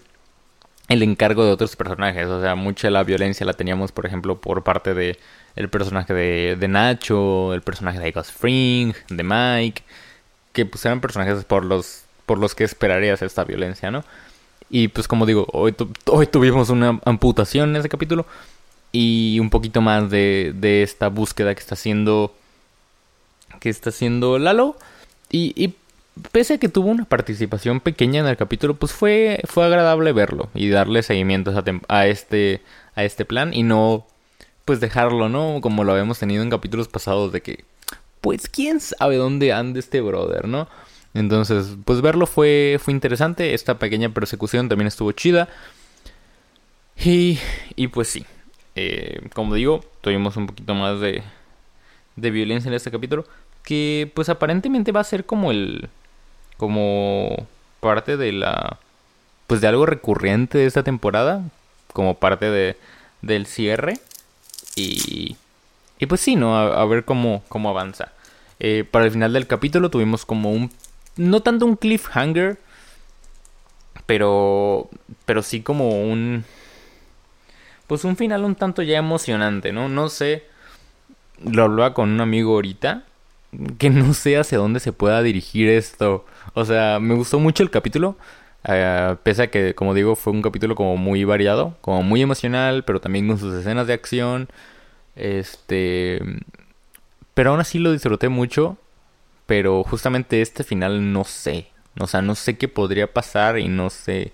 el 0.90 1.02
encargo 1.02 1.47
de 1.47 1.52
otros 1.52 1.75
personajes, 1.75 2.26
o 2.26 2.42
sea, 2.42 2.54
mucha 2.54 2.90
la 2.90 3.02
violencia 3.02 3.47
la 3.47 3.54
teníamos 3.54 3.92
por 3.92 4.04
ejemplo 4.04 4.42
por 4.42 4.62
parte 4.62 4.92
de 4.92 5.18
el 5.56 5.71
personaje 5.71 6.12
de, 6.12 6.56
de 6.61 6.68
Nacho, 6.68 7.54
el 7.54 7.62
personaje 7.62 7.99
de 7.99 8.12
Gus 8.12 8.30
Fring, 8.30 8.92
de 9.09 9.23
Mike, 9.23 9.85
que 10.52 10.66
pues 10.66 10.85
eran 10.85 11.00
personajes 11.00 11.47
por 11.47 11.64
los 11.64 12.04
por 12.26 12.37
los 12.37 12.54
que 12.54 12.64
esperarías 12.64 13.23
esta 13.23 13.42
violencia, 13.44 13.90
¿no? 13.90 14.04
Y 14.74 14.88
pues 14.88 15.06
como 15.06 15.24
digo, 15.24 15.46
hoy, 15.52 15.72
hoy 16.06 16.26
tuvimos 16.26 16.68
una 16.68 16.98
amputación 17.04 17.70
en 17.70 17.76
ese 17.76 17.88
capítulo 17.88 18.26
y 18.90 19.38
un 19.38 19.48
poquito 19.48 19.80
más 19.80 20.10
de, 20.10 20.52
de 20.52 20.82
esta 20.82 21.06
búsqueda 21.06 21.54
que 21.54 21.60
está 21.60 21.76
haciendo 21.76 22.34
que 23.60 23.68
está 23.68 23.90
haciendo 23.90 24.36
Lalo. 24.40 24.76
Y, 25.30 25.74
pese 26.32 26.54
a 26.54 26.58
que 26.58 26.68
tuvo 26.68 26.88
una 26.88 27.04
participación 27.04 27.78
pequeña 27.78 28.18
en 28.18 28.26
el 28.26 28.36
capítulo 28.36 28.74
pues 28.74 28.90
fue 28.90 29.40
fue 29.46 29.64
agradable 29.64 30.12
verlo 30.12 30.48
y 30.54 30.68
darle 30.70 31.04
seguimiento 31.04 31.52
a, 31.52 31.64
a 31.86 32.06
este 32.08 32.60
a 32.96 33.04
este 33.04 33.24
plan 33.24 33.54
y 33.54 33.62
no 33.62 34.04
pues 34.64 34.80
dejarlo 34.80 35.28
no 35.28 35.60
como 35.60 35.84
lo 35.84 35.92
habíamos 35.92 36.18
tenido 36.18 36.42
en 36.42 36.50
capítulos 36.50 36.88
pasados 36.88 37.30
de 37.30 37.42
que 37.42 37.64
pues 38.20 38.48
quién 38.48 38.80
sabe 38.80 39.16
dónde 39.16 39.52
anda 39.52 39.78
este 39.78 40.00
brother 40.00 40.48
no 40.48 40.68
entonces, 41.14 41.76
pues 41.85 42.00
verlo 42.00 42.26
fue, 42.26 42.78
fue 42.83 42.92
interesante. 42.92 43.54
Esta 43.54 43.78
pequeña 43.78 44.09
persecución 44.09 44.68
también 44.68 44.88
estuvo 44.88 45.12
chida. 45.12 45.49
Y, 46.97 47.38
y 47.76 47.88
pues 47.88 48.09
sí, 48.09 48.26
eh, 48.75 49.21
como 49.33 49.54
digo, 49.54 49.85
tuvimos 50.00 50.37
un 50.37 50.47
poquito 50.47 50.75
más 50.75 51.00
de, 51.00 51.23
de 52.16 52.30
violencia 52.30 52.68
en 52.68 52.75
este 52.75 52.90
capítulo. 52.90 53.25
Que 53.62 54.11
pues 54.14 54.28
aparentemente 54.28 54.92
va 54.92 55.00
a 55.00 55.04
ser 55.04 55.25
como 55.25 55.52
el... 55.52 55.88
Como 56.56 57.47
parte 57.80 58.16
de 58.16 58.33
la... 58.33 58.78
Pues 59.47 59.61
de 59.61 59.68
algo 59.68 59.87
recurrente 59.87 60.59
de 60.59 60.66
esta 60.66 60.83
temporada. 60.83 61.42
Como 61.92 62.14
parte 62.18 62.50
de, 62.50 62.76
del 63.23 63.47
cierre. 63.47 64.00
Y... 64.75 65.37
Y 66.00 66.06
pues 66.06 66.21
sí, 66.21 66.35
¿no? 66.35 66.59
A, 66.59 66.85
ver 66.87 67.04
cómo, 67.04 67.44
cómo 67.49 67.71
avanza. 67.71 68.12
Eh, 68.59 68.85
para 68.90 69.04
el 69.04 69.12
final 69.12 69.33
del 69.33 69.47
capítulo 69.47 69.90
tuvimos 69.90 70.26
como 70.26 70.50
un 70.50 70.71
no 71.16 71.40
tanto 71.42 71.66
un 71.66 71.76
cliffhanger, 71.76 72.59
pero, 74.06 74.88
pero 75.25 75.42
sí 75.42 75.62
como 75.62 76.02
un, 76.02 76.44
pues 77.87 78.04
un 78.04 78.16
final 78.16 78.44
un 78.44 78.54
tanto 78.54 78.83
ya 78.83 78.99
emocionante, 78.99 79.73
¿no? 79.73 79.88
No 79.88 80.09
sé, 80.09 80.44
lo 81.42 81.64
hablaba 81.64 81.94
con 81.94 82.11
un 82.11 82.21
amigo 82.21 82.54
ahorita, 82.54 83.04
que 83.78 83.90
no 83.90 84.14
sé 84.14 84.38
hacia 84.38 84.59
dónde 84.59 84.80
se 84.80 84.92
pueda 84.92 85.23
dirigir 85.23 85.68
esto. 85.68 86.25
O 86.54 86.64
sea, 86.64 86.99
me 87.00 87.14
gustó 87.14 87.38
mucho 87.38 87.62
el 87.62 87.71
capítulo. 87.71 88.16
Uh, 88.66 89.16
pese 89.23 89.42
a 89.42 89.50
que, 89.50 89.75
como 89.75 89.94
digo, 89.94 90.16
fue 90.16 90.33
un 90.33 90.42
capítulo 90.42 90.75
como 90.75 90.97
muy 90.97 91.25
variado, 91.25 91.76
como 91.80 92.02
muy 92.02 92.23
emocional, 92.23 92.85
pero 92.85 93.00
también 93.00 93.28
con 93.28 93.38
sus 93.38 93.54
escenas 93.54 93.87
de 93.87 93.92
acción. 93.92 94.49
Este. 95.16 96.21
Pero 97.35 97.50
aún 97.50 97.61
así 97.61 97.78
lo 97.78 97.92
disfruté 97.92 98.28
mucho. 98.28 98.78
Pero 99.46 99.84
justamente 99.84 100.40
este 100.42 100.64
final 100.64 101.12
no 101.12 101.24
sé. 101.24 101.68
O 101.98 102.06
sea, 102.06 102.22
no 102.22 102.34
sé 102.34 102.56
qué 102.56 102.68
podría 102.68 103.12
pasar 103.12 103.58
y 103.58 103.68
no 103.68 103.90
sé 103.90 104.32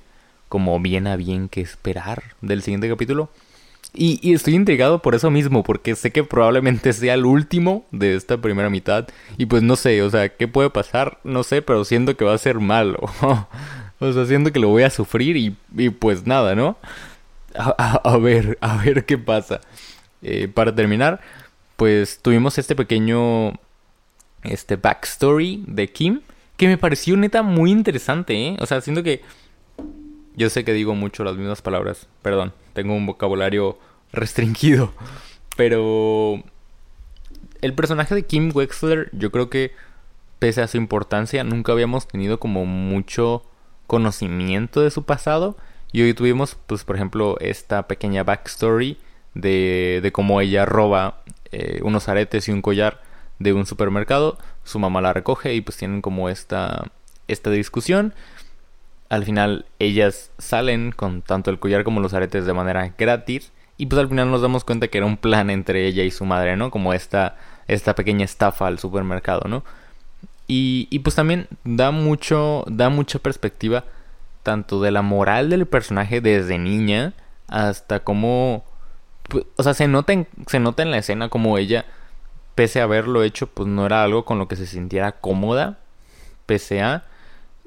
como 0.49 0.81
bien 0.81 1.07
a 1.07 1.17
bien 1.17 1.49
qué 1.49 1.61
esperar 1.61 2.23
del 2.41 2.63
siguiente 2.63 2.89
capítulo. 2.89 3.31
Y, 3.93 4.33
estoy 4.33 4.55
intrigado 4.55 5.03
por 5.03 5.15
eso 5.15 5.31
mismo, 5.31 5.65
porque 5.65 5.97
sé 5.97 6.13
que 6.13 6.23
probablemente 6.23 6.93
sea 6.93 7.15
el 7.15 7.25
último 7.25 7.85
de 7.91 8.15
esta 8.15 8.39
primera 8.39 8.71
mitad. 8.71 9.09
Y 9.37 9.47
pues 9.47 9.63
no 9.63 9.77
sé, 9.77 10.03
o 10.03 10.11
sea, 10.11 10.29
¿qué 10.29 10.47
puede 10.49 10.71
pasar? 10.71 11.19
No 11.25 11.43
sé, 11.43 11.63
pero 11.63 11.85
siento 11.85 12.17
que 12.17 12.25
va 12.25 12.35
a 12.35 12.39
ser 12.39 12.61
malo. 12.61 13.01
o 13.99 14.13
sea, 14.13 14.27
siento 14.27 14.53
que 14.53 14.61
lo 14.61 14.69
voy 14.69 14.85
a 14.85 14.91
sufrir 14.91 15.37
y, 15.37 15.91
pues 15.91 16.27
nada, 16.27 16.55
¿no? 16.55 16.77
A, 17.57 18.17
ver, 18.19 18.59
a 18.61 18.77
ver 18.77 19.05
qué 19.07 19.19
pasa. 19.19 19.61
Eh, 20.23 20.49
para 20.49 20.75
terminar, 20.75 21.21
pues 21.77 22.21
tuvimos 22.23 22.59
este 22.59 22.77
pequeño 22.77 23.55
este 24.43 24.77
backstory 24.77 25.65
de 25.67 25.89
Kim, 25.91 26.21
que 26.57 26.69
me 26.69 26.79
pareció 26.79 27.17
neta 27.17 27.43
muy 27.43 27.71
interesante, 27.71 28.49
¿eh? 28.49 28.57
O 28.61 28.67
sea, 28.67 28.81
siento 28.81 29.03
que... 29.03 29.23
Yo 30.37 30.49
sé 30.49 30.65
que 30.65 30.73
digo 30.73 30.95
mucho 30.95 31.25
las 31.25 31.37
mismas 31.37 31.61
palabras, 31.61 32.07
perdón, 32.23 32.53
tengo 32.73 32.95
un 32.95 33.07
vocabulario 33.07 33.79
restringido, 34.13 34.93
pero... 35.57 36.43
El 37.61 37.75
personaje 37.75 38.15
de 38.15 38.23
Kim 38.23 38.51
Wexler 38.55 39.11
yo 39.13 39.31
creo 39.31 39.51
que 39.51 39.73
pese 40.41 40.63
a 40.63 40.67
su 40.67 40.79
importancia, 40.79 41.45
nunca 41.45 41.73
habíamos 41.73 42.09
tenido 42.09 42.41
como 42.41 42.65
mucho 42.65 43.45
conocimiento 43.87 44.81
de 44.81 44.91
su 44.91 45.05
pasado. 45.05 45.57
Y 45.93 46.03
hoy 46.03 46.15
tuvimos, 46.15 46.57
pues, 46.67 46.85
por 46.85 46.97
ejemplo, 46.97 47.37
esta 47.41 47.87
pequeña 47.87 48.25
backstory 48.25 48.97
de, 49.35 50.01
de 50.03 50.13
cómo 50.13 50.41
ella 50.41 50.65
roba 50.65 51.23
eh, 51.53 51.81
unos 51.83 52.09
aretes 52.09 52.49
y 52.49 52.53
un 52.53 52.63
collar 52.63 53.03
de 53.41 53.53
un 53.53 53.67
supermercado. 53.67 54.39
Su 54.63 54.79
mamá 54.79 55.01
la 55.01 55.13
recoge 55.13 55.55
y 55.55 55.61
pues 55.61 55.77
tienen 55.77 56.01
como 56.01 56.29
esta, 56.29 56.85
esta 57.27 57.51
discusión. 57.51 58.15
Al 59.09 59.25
final 59.25 59.67
ellas 59.81 60.31
salen 60.39 60.93
con 60.93 61.23
tanto 61.23 61.51
el 61.51 61.59
collar 61.59 61.83
como 61.83 62.01
los 62.01 62.15
aretes 62.15 62.47
de 62.47 62.53
manera 62.53 62.95
gratis. 62.97 63.51
Y 63.77 63.87
pues 63.87 63.99
al 63.99 64.09
final 64.09 64.31
nos 64.31 64.43
damos 64.43 64.63
cuenta 64.63 64.87
que 64.87 64.99
era 64.99 65.07
un 65.07 65.17
plan 65.17 65.51
entre 65.51 65.87
ella 65.89 66.05
y 66.05 66.13
su 66.13 66.25
madre, 66.25 66.57
¿no? 66.57 66.71
Como 66.71 66.93
esta, 66.93 67.37
esta 67.67 67.97
pequeña 67.97 68.25
estafa 68.25 68.69
al 68.69 68.79
supermercado, 68.79 69.49
¿no? 69.49 69.65
Y, 70.47 70.87
y 70.91 71.01
pues 71.01 71.17
también 71.17 71.49
da 71.65 71.91
mucho, 71.91 72.65
da 72.69 72.91
mucha 72.91 73.19
perspectiva 73.19 73.85
tanto 74.43 74.81
de 74.81 74.91
la 74.91 75.03
moral 75.03 75.51
del 75.51 75.67
personaje 75.67 76.21
desde 76.21 76.59
niña 76.59 77.15
hasta 77.49 78.01
cómo 78.01 78.65
o 79.57 79.63
sea, 79.63 79.75
se 79.75 79.89
nota, 79.89 80.13
en, 80.13 80.27
se 80.47 80.61
nota 80.61 80.83
en 80.83 80.91
la 80.91 80.99
escena 80.99 81.29
como 81.29 81.59
ella, 81.59 81.85
pese 82.61 82.83
a 82.83 82.85
haberlo 82.85 83.23
hecho, 83.23 83.47
pues 83.47 83.71
no 83.71 83.87
era 83.87 84.05
algo 84.05 84.27
con 84.27 84.39
lo 84.39 84.47
que 84.47 84.55
se 84.55 84.67
sintiera 84.67 85.13
cómoda, 85.13 85.79
pese 86.45 86.83
a. 86.83 87.07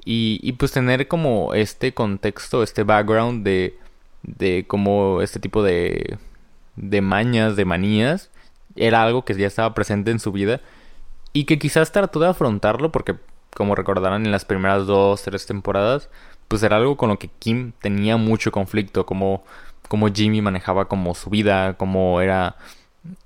Y, 0.04 0.38
y 0.40 0.52
pues 0.52 0.70
tener 0.70 1.08
como 1.08 1.52
este 1.52 1.92
contexto, 1.92 2.62
este 2.62 2.84
background 2.84 3.44
de, 3.44 3.76
de 4.22 4.66
como 4.68 5.20
este 5.20 5.40
tipo 5.40 5.64
de, 5.64 6.16
de 6.76 7.00
mañas, 7.00 7.56
de 7.56 7.64
manías, 7.64 8.30
era 8.76 9.02
algo 9.02 9.24
que 9.24 9.34
ya 9.34 9.48
estaba 9.48 9.74
presente 9.74 10.12
en 10.12 10.20
su 10.20 10.30
vida 10.30 10.60
y 11.32 11.42
que 11.46 11.58
quizás 11.58 11.90
trató 11.90 12.20
de 12.20 12.28
afrontarlo 12.28 12.92
porque, 12.92 13.16
como 13.56 13.74
recordarán 13.74 14.24
en 14.24 14.30
las 14.30 14.44
primeras 14.44 14.86
dos, 14.86 15.22
tres 15.22 15.44
temporadas, 15.44 16.08
pues 16.46 16.62
era 16.62 16.76
algo 16.76 16.96
con 16.96 17.08
lo 17.08 17.18
que 17.18 17.30
Kim 17.40 17.72
tenía 17.80 18.16
mucho 18.16 18.52
conflicto, 18.52 19.06
como 19.06 19.42
cómo 19.88 20.06
Jimmy 20.06 20.40
manejaba 20.40 20.84
como 20.84 21.16
su 21.16 21.30
vida, 21.30 21.74
cómo 21.78 22.20
era 22.20 22.54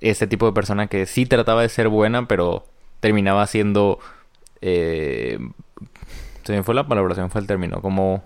ese 0.00 0.26
tipo 0.26 0.46
de 0.46 0.52
persona 0.52 0.86
que 0.86 1.06
sí 1.06 1.26
trataba 1.26 1.62
de 1.62 1.68
ser 1.68 1.88
buena, 1.88 2.26
pero 2.26 2.64
terminaba 3.00 3.46
siendo... 3.46 3.98
Eh, 4.60 5.38
se 6.44 6.52
me 6.52 6.62
fue 6.62 6.74
la 6.74 6.88
palabra, 6.88 7.14
se 7.14 7.22
me 7.22 7.28
fue 7.28 7.40
el 7.40 7.46
término, 7.46 7.80
como... 7.80 8.24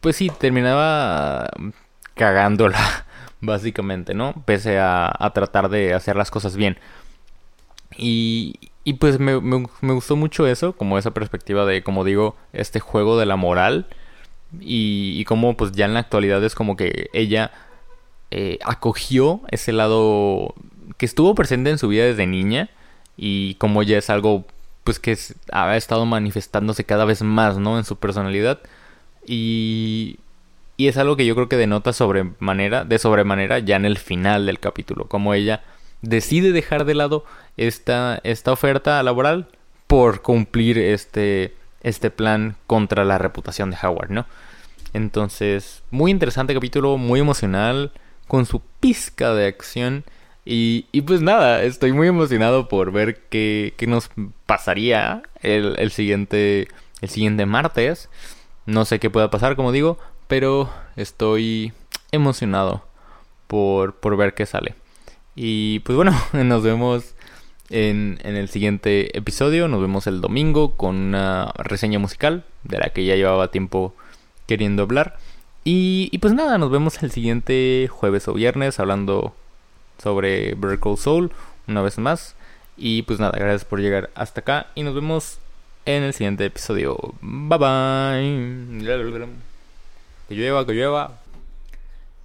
Pues 0.00 0.16
sí, 0.16 0.30
terminaba 0.30 1.48
cagándola, 2.14 2.78
básicamente, 3.40 4.14
¿no? 4.14 4.34
Pese 4.44 4.78
a, 4.78 5.10
a 5.18 5.32
tratar 5.32 5.68
de 5.68 5.94
hacer 5.94 6.16
las 6.16 6.30
cosas 6.30 6.56
bien. 6.56 6.78
Y, 7.96 8.56
y 8.84 8.94
pues 8.94 9.18
me, 9.18 9.40
me, 9.40 9.66
me, 9.80 9.92
gustó 9.92 10.16
mucho 10.16 10.46
eso, 10.46 10.74
como 10.74 10.98
esa 10.98 11.12
perspectiva 11.12 11.64
de, 11.64 11.82
como 11.82 12.04
digo, 12.04 12.36
este 12.52 12.80
juego 12.80 13.18
de 13.18 13.26
la 13.26 13.36
moral 13.36 13.86
y, 14.60 15.14
y 15.18 15.24
como 15.24 15.56
pues 15.56 15.72
ya 15.72 15.86
en 15.86 15.94
la 15.94 16.00
actualidad 16.00 16.42
es 16.44 16.54
como 16.54 16.76
que 16.76 17.10
ella 17.12 17.50
eh, 18.30 18.58
acogió 18.64 19.40
ese 19.50 19.72
lado 19.72 20.54
que 20.96 21.06
estuvo 21.06 21.34
presente 21.34 21.70
en 21.70 21.78
su 21.78 21.88
vida 21.88 22.04
desde 22.04 22.26
niña 22.26 22.70
y 23.16 23.54
como 23.54 23.82
ya 23.82 23.98
es 23.98 24.10
algo 24.10 24.44
pues 24.84 25.00
que 25.00 25.18
ha 25.52 25.76
estado 25.76 26.06
manifestándose 26.06 26.84
cada 26.84 27.04
vez 27.04 27.22
más, 27.22 27.58
¿no? 27.58 27.78
En 27.78 27.84
su 27.84 27.96
personalidad 27.96 28.60
y, 29.26 30.18
y 30.76 30.88
es 30.88 30.96
algo 30.96 31.16
que 31.16 31.26
yo 31.26 31.34
creo 31.34 31.48
que 31.48 31.56
denota 31.56 31.92
sobremanera, 31.92 32.84
de 32.84 32.98
sobremanera 32.98 33.58
ya 33.58 33.76
en 33.76 33.84
el 33.84 33.98
final 33.98 34.46
del 34.46 34.60
capítulo, 34.60 35.06
como 35.06 35.34
ella 35.34 35.64
decide 36.02 36.52
dejar 36.52 36.84
de 36.84 36.94
lado 36.94 37.24
esta, 37.56 38.20
esta 38.22 38.52
oferta 38.52 39.02
laboral 39.02 39.48
por 39.88 40.22
cumplir 40.22 40.78
este 40.78 41.54
este 41.86 42.10
plan 42.10 42.56
contra 42.66 43.04
la 43.04 43.16
reputación 43.16 43.70
de 43.70 43.76
Howard, 43.80 44.10
¿no? 44.10 44.26
Entonces, 44.92 45.84
muy 45.92 46.10
interesante 46.10 46.52
capítulo, 46.52 46.98
muy 46.98 47.20
emocional, 47.20 47.92
con 48.26 48.46
su 48.46 48.60
pizca 48.80 49.34
de 49.34 49.46
acción. 49.46 50.04
Y, 50.44 50.86
y 50.92 51.02
pues 51.02 51.22
nada, 51.22 51.62
estoy 51.64 51.92
muy 51.92 52.08
emocionado 52.08 52.68
por 52.68 52.92
ver 52.92 53.22
qué, 53.28 53.74
qué 53.76 53.86
nos 53.86 54.10
pasaría 54.46 55.22
el, 55.42 55.74
el, 55.78 55.90
siguiente, 55.90 56.68
el 57.00 57.08
siguiente 57.08 57.46
martes. 57.46 58.08
No 58.64 58.84
sé 58.84 58.98
qué 59.00 59.10
pueda 59.10 59.30
pasar, 59.30 59.56
como 59.56 59.72
digo, 59.72 59.98
pero 60.28 60.70
estoy 60.96 61.72
emocionado 62.12 62.84
por, 63.46 63.96
por 63.96 64.16
ver 64.16 64.34
qué 64.34 64.46
sale. 64.46 64.74
Y 65.34 65.80
pues 65.80 65.96
bueno, 65.96 66.12
nos 66.32 66.62
vemos 66.62 67.14
en, 67.70 68.18
en, 68.22 68.36
el 68.36 68.48
siguiente 68.48 69.16
episodio. 69.16 69.68
Nos 69.68 69.80
vemos 69.80 70.06
el 70.06 70.20
domingo 70.20 70.76
con 70.76 70.96
una 70.96 71.52
reseña 71.56 71.98
musical 71.98 72.44
de 72.64 72.78
la 72.78 72.90
que 72.90 73.04
ya 73.04 73.16
llevaba 73.16 73.50
tiempo 73.50 73.94
queriendo 74.46 74.84
hablar. 74.84 75.18
Y, 75.68 76.16
pues 76.18 76.32
nada, 76.32 76.58
nos 76.58 76.70
vemos 76.70 77.02
el 77.02 77.10
siguiente 77.10 77.88
jueves 77.90 78.28
o 78.28 78.34
viernes 78.34 78.78
hablando 78.78 79.34
sobre 80.00 80.54
Vertical 80.54 80.96
Soul 80.96 81.32
una 81.66 81.82
vez 81.82 81.98
más. 81.98 82.36
Y 82.76 83.02
pues 83.02 83.18
nada, 83.18 83.36
gracias 83.36 83.64
por 83.64 83.80
llegar 83.80 84.10
hasta 84.14 84.42
acá 84.42 84.68
y 84.76 84.84
nos 84.84 84.94
vemos 84.94 85.40
en 85.84 86.04
el 86.04 86.14
siguiente 86.14 86.44
episodio. 86.44 86.96
Bye 87.20 87.58
bye. 87.58 88.78
Que 90.28 90.36
llueva, 90.36 90.64
que 90.64 90.72
llueva. 90.72 91.18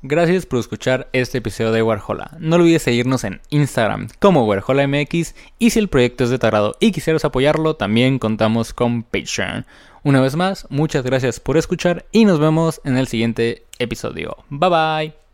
Gracias 0.03 0.47
por 0.47 0.59
escuchar 0.59 1.09
este 1.13 1.37
episodio 1.37 1.71
de 1.71 1.83
Warhola. 1.83 2.31
No 2.39 2.55
olvides 2.55 2.81
seguirnos 2.81 3.23
en 3.23 3.39
Instagram 3.51 4.07
como 4.19 4.45
WarholaMX 4.45 5.35
y 5.59 5.69
si 5.69 5.77
el 5.77 5.89
proyecto 5.89 6.23
es 6.23 6.31
de 6.31 6.39
tu 6.39 6.47
y 6.79 6.91
quisieras 6.91 7.23
apoyarlo, 7.23 7.75
también 7.75 8.17
contamos 8.17 8.73
con 8.73 9.03
Patreon. 9.03 9.65
Una 10.03 10.19
vez 10.19 10.35
más, 10.35 10.65
muchas 10.71 11.03
gracias 11.03 11.39
por 11.39 11.55
escuchar 11.55 12.07
y 12.11 12.25
nos 12.25 12.39
vemos 12.39 12.81
en 12.83 12.97
el 12.97 13.07
siguiente 13.07 13.67
episodio. 13.77 14.37
Bye 14.49 14.69
bye. 14.69 15.30